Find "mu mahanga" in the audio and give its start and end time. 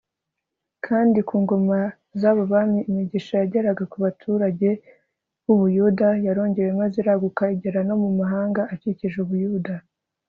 8.01-8.61